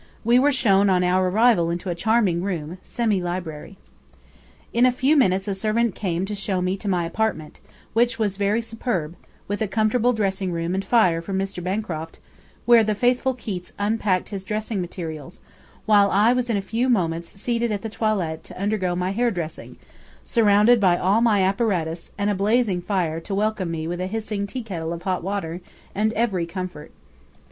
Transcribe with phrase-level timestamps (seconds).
[0.23, 3.77] We were shown on our arrival into a charming room, semi library.
[4.73, 7.59] In a few minutes a servant came to show me to my apartment,
[7.93, 9.15] which was very superb,
[9.47, 11.63] with a comfortable dressing room and fire for Mr.
[11.63, 12.17] Bancroft,
[12.65, 15.39] where the faithful Keats unpacked his dressing materials,
[15.85, 19.29] while I was in a few moments seated at the toilet to undergo my hair
[19.29, 19.75] dressing,
[20.25, 24.47] surrounded by all my apparatus, and a blazing fire to welcome me with a hissing
[24.47, 25.61] tea kettle of hot water
[25.93, 26.91] and every comfort.